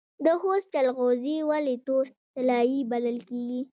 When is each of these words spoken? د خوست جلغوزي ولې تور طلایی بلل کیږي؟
د 0.25 0.27
خوست 0.39 0.67
جلغوزي 0.73 1.37
ولې 1.49 1.75
تور 1.85 2.05
طلایی 2.33 2.79
بلل 2.91 3.17
کیږي؟ 3.29 3.61